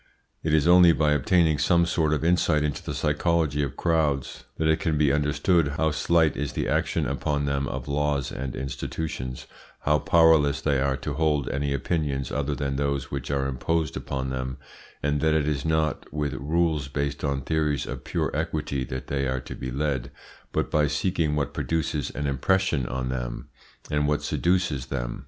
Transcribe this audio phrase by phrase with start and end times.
[0.41, 4.67] It is only by obtaining some sort of insight into the psychology of crowds that
[4.67, 9.45] it can be understood how slight is the action upon them of laws and institutions,
[9.81, 14.31] how powerless they are to hold any opinions other than those which are imposed upon
[14.31, 14.57] them,
[15.03, 19.27] and that it is not with rules based on theories of pure equity that they
[19.27, 20.09] are to be led,
[20.51, 23.49] but by seeking what produces an impression on them
[23.91, 25.19] and what seduces them.